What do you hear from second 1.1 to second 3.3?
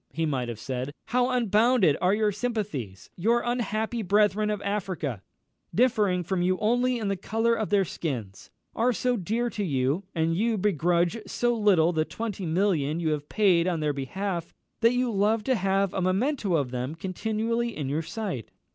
unbounded are your sympathies!